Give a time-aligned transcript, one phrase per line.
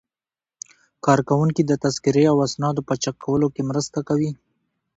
[1.05, 4.31] کارکوونکي د تذکرې او اسنادو په چک کولو کې مرسته کوي.